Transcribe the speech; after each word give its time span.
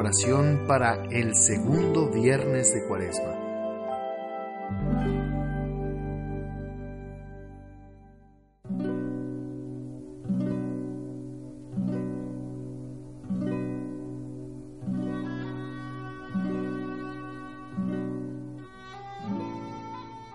Oración 0.00 0.64
para 0.66 1.04
el 1.10 1.34
segundo 1.34 2.08
viernes 2.08 2.72
de 2.72 2.86
Cuaresma. 2.86 3.34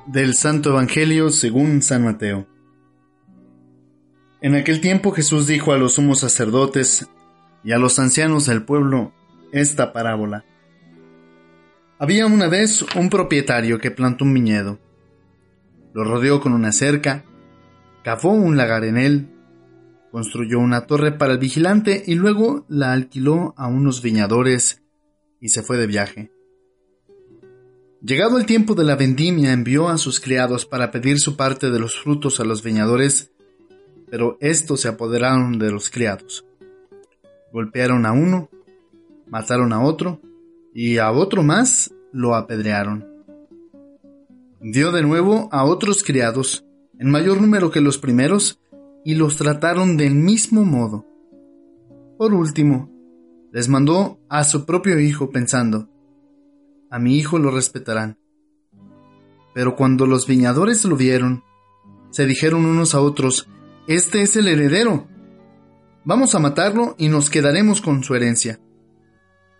Del 0.06 0.36
Santo 0.36 0.70
Evangelio 0.70 1.32
según 1.32 1.82
San 1.82 2.04
Mateo. 2.04 2.46
En 4.42 4.54
aquel 4.54 4.80
tiempo 4.80 5.12
Jesús 5.12 5.48
dijo 5.48 5.74
a 5.74 5.80
los 5.80 5.94
sumos 5.94 6.20
sacerdotes 6.20 7.08
y 7.64 7.72
a 7.72 7.80
los 7.80 7.98
ancianos 7.98 8.46
del 8.46 8.62
pueblo 8.62 9.12
esta 9.56 9.94
parábola. 9.94 10.46
Había 11.98 12.26
una 12.26 12.48
vez 12.48 12.86
un 12.96 13.10
propietario 13.10 13.80
que 13.80 13.90
plantó 13.90 14.26
un 14.26 14.34
viñedo. 14.34 14.80
Lo 15.94 16.04
rodeó 16.04 16.42
con 16.42 16.52
una 16.54 16.74
cerca, 16.74 17.24
cavó 18.04 18.34
un 18.34 18.58
lagar 18.58 18.84
en 18.84 18.98
él, 18.98 19.30
construyó 20.12 20.60
una 20.60 20.88
torre 20.88 21.14
para 21.14 21.34
el 21.34 21.40
vigilante 21.40 22.04
y 22.06 22.16
luego 22.16 22.66
la 22.68 22.92
alquiló 22.92 23.54
a 23.58 23.68
unos 23.68 24.02
viñadores 24.02 24.84
y 25.40 25.50
se 25.50 25.64
fue 25.64 25.78
de 25.78 25.88
viaje. 25.88 26.32
Llegado 28.02 28.38
el 28.38 28.46
tiempo 28.46 28.76
de 28.76 28.84
la 28.84 28.96
vendimia 28.96 29.54
envió 29.54 29.88
a 29.88 29.98
sus 29.98 30.20
criados 30.20 30.66
para 30.66 30.92
pedir 30.92 31.18
su 31.18 31.38
parte 31.38 31.72
de 31.72 31.80
los 31.80 31.98
frutos 31.98 32.40
a 32.40 32.44
los 32.44 32.62
viñadores, 32.62 33.32
pero 34.12 34.38
estos 34.42 34.82
se 34.82 34.90
apoderaron 34.90 35.58
de 35.58 35.72
los 35.72 35.90
criados 35.90 36.46
golpearon 37.56 38.06
a 38.06 38.12
uno, 38.12 38.50
mataron 39.28 39.74
a 39.74 39.82
otro 39.82 40.22
y 40.74 40.98
a 40.98 41.12
otro 41.12 41.44
más 41.44 41.94
lo 42.12 42.36
apedrearon. 42.36 43.06
Dio 44.62 44.92
de 44.92 45.04
nuevo 45.04 45.50
a 45.52 45.64
otros 45.64 46.04
criados, 46.04 46.66
en 47.00 47.10
mayor 47.12 47.42
número 47.42 47.72
que 47.72 47.82
los 47.82 47.98
primeros, 47.98 48.60
y 49.04 49.16
los 49.16 49.36
trataron 49.36 49.98
del 49.98 50.16
mismo 50.16 50.66
modo. 50.66 51.06
Por 52.18 52.34
último, 52.34 52.90
les 53.52 53.70
mandó 53.70 54.20
a 54.30 54.44
su 54.44 54.66
propio 54.66 55.00
hijo 55.00 55.30
pensando, 55.30 55.90
a 56.90 56.98
mi 56.98 57.18
hijo 57.18 57.38
lo 57.38 57.52
respetarán. 57.52 58.18
Pero 59.54 59.76
cuando 59.76 60.08
los 60.08 60.26
viñadores 60.26 60.84
lo 60.86 60.96
vieron, 60.96 61.44
se 62.10 62.26
dijeron 62.26 62.66
unos 62.66 62.96
a 62.96 63.02
otros, 63.02 63.48
Este 63.88 64.22
es 64.22 64.36
el 64.36 64.48
heredero, 64.48 65.08
Vamos 66.08 66.36
a 66.36 66.40
matarlo 66.40 66.94
y 67.00 67.10
nos 67.10 67.32
quedaremos 67.32 67.82
con 67.82 68.04
su 68.04 68.14
herencia. 68.14 68.60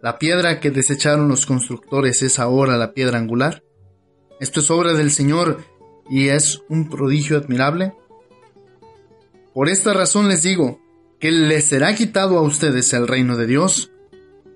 la 0.00 0.18
piedra 0.18 0.60
que 0.60 0.70
desecharon 0.70 1.28
los 1.28 1.46
constructores 1.46 2.22
es 2.22 2.38
ahora 2.38 2.76
la 2.76 2.92
piedra 2.94 3.18
angular? 3.18 3.64
Esto 4.40 4.60
es 4.60 4.70
obra 4.70 4.92
del 4.92 5.10
Señor 5.10 5.64
y 6.08 6.28
es 6.28 6.62
un 6.68 6.88
prodigio 6.88 7.36
admirable. 7.36 7.94
Por 9.52 9.68
esta 9.68 9.92
razón 9.92 10.28
les 10.28 10.42
digo 10.42 10.80
que 11.18 11.32
les 11.32 11.64
será 11.64 11.94
quitado 11.94 12.38
a 12.38 12.42
ustedes 12.42 12.92
el 12.92 13.08
reino 13.08 13.36
de 13.36 13.46
Dios 13.46 13.90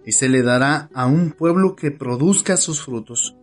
y 0.06 0.12
se 0.12 0.28
le 0.28 0.42
dará 0.42 0.90
a 0.94 1.06
un 1.06 1.32
pueblo 1.32 1.74
que 1.74 1.90
produzca 1.90 2.56
sus 2.56 2.80
frutos. 2.82 3.36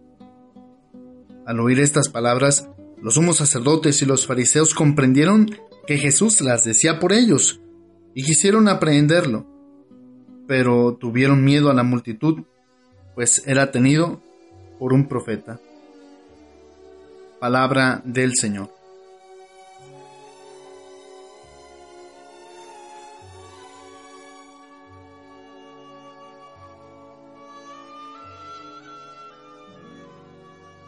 Al 1.46 1.60
oír 1.60 1.80
estas 1.80 2.10
palabras, 2.10 2.70
los 3.02 3.16
sumos 3.16 3.38
sacerdotes 3.38 4.02
y 4.02 4.06
los 4.06 4.28
fariseos 4.28 4.74
comprendieron 4.74 5.50
que 5.88 5.98
Jesús 5.98 6.42
las 6.42 6.64
decía 6.64 7.00
por 7.00 7.14
ellos, 7.14 7.62
y 8.14 8.24
quisieron 8.24 8.68
aprehenderlo, 8.68 9.48
pero 10.50 10.98
tuvieron 11.00 11.44
miedo 11.44 11.70
a 11.70 11.76
la 11.76 11.84
multitud, 11.84 12.40
pues 13.14 13.44
era 13.46 13.70
tenido 13.70 14.20
por 14.80 14.94
un 14.94 15.08
profeta. 15.08 15.60
Palabra 17.40 18.02
del 18.04 18.34
Señor. 18.36 18.72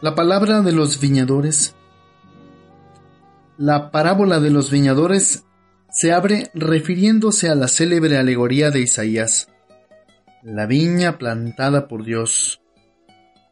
La 0.00 0.16
palabra 0.16 0.62
de 0.62 0.72
los 0.72 0.98
viñadores. 0.98 1.76
La 3.58 3.92
parábola 3.92 4.40
de 4.40 4.50
los 4.50 4.72
viñadores 4.72 5.44
se 5.88 6.10
abre 6.10 6.50
refiriéndose 6.52 7.48
a 7.48 7.54
la 7.54 7.68
célebre 7.68 8.16
alegoría 8.16 8.72
de 8.72 8.80
Isaías, 8.80 9.51
la 10.42 10.66
viña 10.66 11.18
plantada 11.18 11.88
por 11.88 12.04
Dios, 12.04 12.60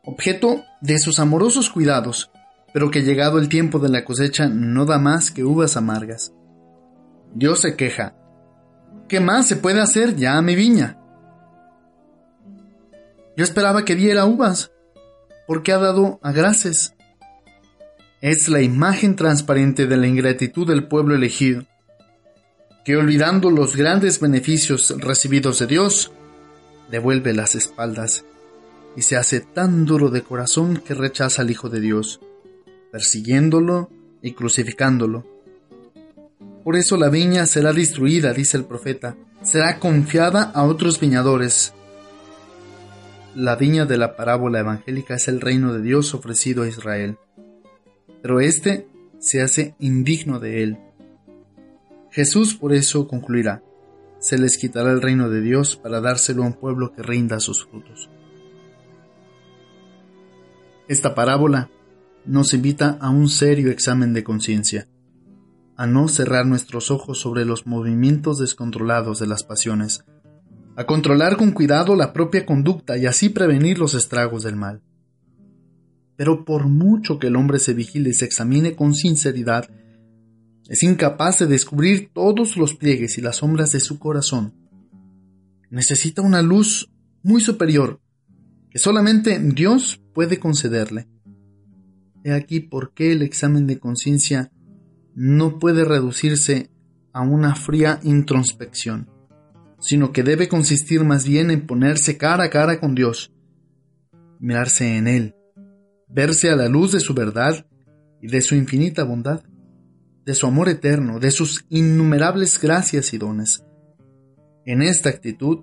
objeto 0.05 0.65
de 0.81 0.99
sus 0.99 1.19
amorosos 1.19 1.71
cuidados, 1.71 2.31
pero 2.73 2.91
que 2.91 3.03
llegado 3.03 3.39
el 3.39 3.49
tiempo 3.49 3.79
de 3.79 3.89
la 3.89 4.05
cosecha 4.05 4.49
no 4.49 4.87
da 4.87 4.99
más 4.99 5.31
que 5.31 5.45
uvas 5.45 5.77
amargas. 5.77 6.33
Dios 7.35 7.61
se 7.61 7.77
queja. 7.77 8.15
¿Qué 9.09 9.21
más 9.21 9.47
se 9.47 9.57
puede 9.57 9.81
hacer 9.81 10.17
ya 10.17 10.37
a 10.37 10.43
mi 10.43 10.55
viña? 10.55 10.99
Yo 13.37 13.45
esperaba 13.45 13.85
que 13.85 13.95
diera 13.95 14.27
uvas, 14.27 14.73
porque 15.47 15.73
ha 15.73 15.79
dado 15.79 16.21
agraces. 16.23 16.95
Es 18.21 18.49
la 18.49 18.61
imagen 18.61 19.17
transparente 19.17 19.87
de 19.87 19.97
la 19.97 20.07
ingratitud 20.07 20.67
del 20.67 20.89
pueblo 20.89 21.15
elegido 21.15 21.65
que 22.85 22.97
olvidando 22.97 23.51
los 23.51 23.77
grandes 23.77 24.21
beneficios 24.21 24.95
recibidos 24.99 25.59
de 25.59 25.67
Dios, 25.67 26.13
devuelve 26.91 27.33
las 27.33 27.55
espaldas 27.55 28.25
y 28.97 29.03
se 29.03 29.17
hace 29.17 29.41
tan 29.41 29.85
duro 29.85 30.11
de 30.11 30.23
corazón 30.23 30.83
que 30.85 30.95
rechaza 30.95 31.43
al 31.43 31.51
Hijo 31.51 31.69
de 31.69 31.81
Dios, 31.81 32.21
persiguiéndolo 32.91 33.91
y 34.23 34.33
crucificándolo. 34.33 35.27
Por 36.65 36.77
eso 36.77 36.97
la 36.97 37.09
viña 37.09 37.47
será 37.47 37.73
destruida, 37.73 38.33
dice 38.33 38.57
el 38.57 38.65
profeta, 38.65 39.17
será 39.43 39.79
confiada 39.79 40.43
a 40.43 40.65
otros 40.65 41.01
viñadores. 41.01 41.73
La 43.35 43.57
viña 43.57 43.87
de 43.87 43.97
la 43.97 44.17
parábola 44.17 44.61
evangélica 44.61 45.15
es 45.15 45.29
el 45.29 45.41
reino 45.41 45.73
de 45.73 45.83
Dios 45.83 46.15
ofrecido 46.15 46.65
a 46.65 46.69
Israel, 46.69 47.17
pero 48.23 48.41
éste 48.41 48.89
se 49.19 49.41
hace 49.41 49.75
indigno 49.79 50.41
de 50.41 50.63
él 50.63 50.79
Jesús 52.11 52.55
por 52.55 52.73
eso 52.73 53.07
concluirá, 53.07 53.63
se 54.21 54.39
les 54.39 54.59
quitará 54.59 54.93
el 54.93 55.03
reino 55.03 55.29
de 55.29 55.41
Dios 55.41 55.77
para 55.77 56.01
dárselo 56.01 56.45
a 56.45 56.47
un 56.47 56.53
pueblo 56.53 56.93
que 56.93 57.03
rinda 57.03 57.41
sus 57.41 57.65
frutos. 57.65 58.09
Esta 60.89 61.15
parábola 61.15 61.71
nos 62.27 62.53
invita 62.53 62.99
a 63.01 63.11
un 63.11 63.29
serio 63.29 63.71
examen 63.71 64.13
de 64.13 64.23
conciencia, 64.23 64.89
a 65.77 65.87
no 65.87 66.09
cerrar 66.09 66.47
nuestros 66.47 66.91
ojos 66.91 67.19
sobre 67.19 67.45
los 67.45 67.67
movimientos 67.67 68.39
descontrolados 68.39 69.19
de 69.19 69.27
las 69.27 69.43
pasiones, 69.43 70.05
a 70.77 70.85
controlar 70.85 71.37
con 71.37 71.53
cuidado 71.53 71.97
la 71.97 72.13
propia 72.13 72.45
conducta 72.45 72.99
y 72.99 73.07
así 73.07 73.31
prevenir 73.31 73.79
los 73.79 73.95
estragos 73.95 74.43
del 74.43 74.57
mal. 74.57 74.83
Pero 76.17 76.45
por 76.45 76.69
mucho 76.69 77.19
que 77.19 77.29
el 77.29 77.37
hombre 77.37 77.59
se 77.59 77.73
vigile 77.73 78.11
y 78.11 78.15
se 78.15 78.27
examine 78.27 78.77
con 78.77 78.95
sinceridad, 78.95 79.71
es 80.71 80.85
incapaz 80.85 81.41
de 81.41 81.49
descubrir 81.49 82.11
todos 82.15 82.57
los 82.57 82.75
pliegues 82.75 83.19
y 83.19 83.21
las 83.21 83.39
sombras 83.39 83.73
de 83.73 83.81
su 83.81 83.99
corazón. 83.99 84.55
Necesita 85.69 86.23
una 86.23 86.43
luz 86.43 86.89
muy 87.25 87.41
superior 87.41 88.01
que 88.71 88.79
solamente 88.79 89.37
Dios 89.41 90.01
puede 90.15 90.39
concederle. 90.39 91.09
He 92.23 92.33
aquí 92.33 92.61
por 92.61 92.95
qué 92.95 93.11
el 93.11 93.23
examen 93.23 93.67
de 93.67 93.81
conciencia 93.81 94.53
no 95.17 95.59
puede 95.59 95.85
reducirse 95.85 96.71
a 97.13 97.23
una 97.23 97.57
fría 97.57 97.99
introspección, 98.05 99.11
sino 99.81 100.13
que 100.13 100.23
debe 100.23 100.47
consistir 100.47 101.03
más 101.03 101.27
bien 101.27 101.51
en 101.51 101.67
ponerse 101.67 102.17
cara 102.17 102.45
a 102.45 102.51
cara 102.51 102.79
con 102.79 102.95
Dios, 102.95 103.33
mirarse 104.39 104.97
en 104.97 105.09
Él, 105.09 105.35
verse 106.09 106.49
a 106.49 106.55
la 106.55 106.69
luz 106.69 106.93
de 106.93 107.01
su 107.01 107.13
verdad 107.13 107.67
y 108.23 108.29
de 108.29 108.41
su 108.41 108.55
infinita 108.55 109.03
bondad 109.03 109.43
de 110.25 110.35
su 110.35 110.47
amor 110.47 110.69
eterno, 110.69 111.19
de 111.19 111.31
sus 111.31 111.65
innumerables 111.69 112.61
gracias 112.61 113.13
y 113.13 113.19
dones. 113.19 113.65
En 114.65 114.83
esta 114.83 115.09
actitud, 115.09 115.61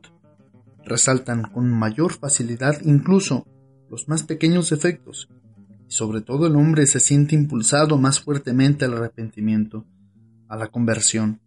resaltan 0.83 1.43
con 1.43 1.69
mayor 1.69 2.13
facilidad 2.13 2.81
incluso 2.83 3.45
los 3.89 4.07
más 4.07 4.23
pequeños 4.23 4.69
defectos, 4.69 5.29
y 5.87 5.91
sobre 5.91 6.21
todo 6.21 6.47
el 6.47 6.55
hombre 6.55 6.85
se 6.87 6.99
siente 6.99 7.35
impulsado 7.35 7.97
más 7.97 8.19
fuertemente 8.19 8.85
al 8.85 8.95
arrepentimiento, 8.95 9.85
a 10.47 10.57
la 10.57 10.67
conversión, 10.67 11.39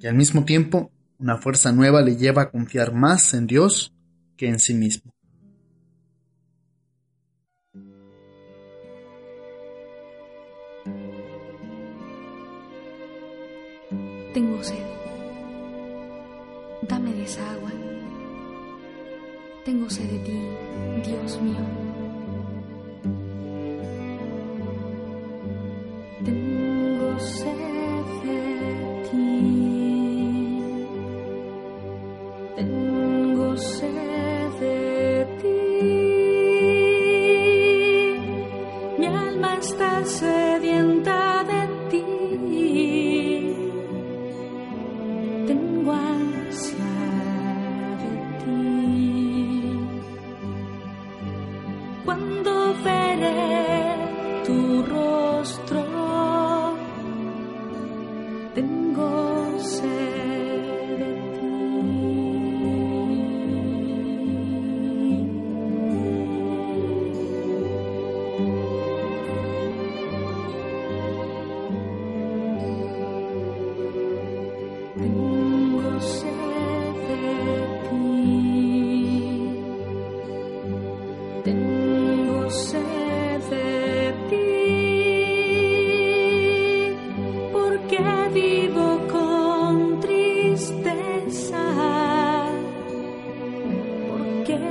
y 0.00 0.06
al 0.06 0.14
mismo 0.14 0.44
tiempo 0.44 0.90
una 1.18 1.38
fuerza 1.38 1.72
nueva 1.72 2.02
le 2.02 2.16
lleva 2.16 2.42
a 2.42 2.50
confiar 2.50 2.92
más 2.92 3.34
en 3.34 3.46
Dios 3.46 3.94
que 4.36 4.48
en 4.48 4.58
sí 4.58 4.74
mismo. 4.74 5.13
Tengo 14.34 14.60
sed. 14.64 14.84
Dame 16.82 17.22
esa 17.22 17.52
agua. 17.52 17.70
Tengo 19.64 19.88
sed 19.88 20.10
de 20.10 20.18
ti, 20.18 20.40
Dios 21.04 21.40
mío. 21.40 21.93
Tu 54.44 54.82
rostro, 54.82 55.03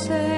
tengo 0.00 0.31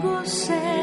Tengo 0.00 0.24
sed 0.24 0.77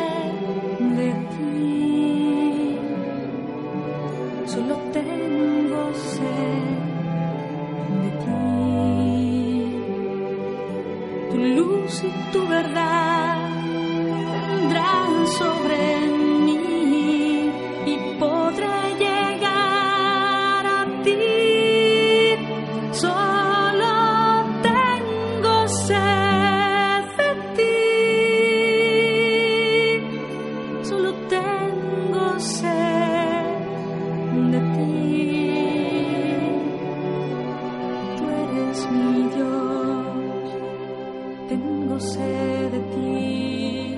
tengo 41.48 42.00
sed 42.00 42.72
de 42.72 42.80
ti, 42.94 43.98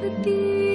de 0.00 0.10
ti. 0.22 0.66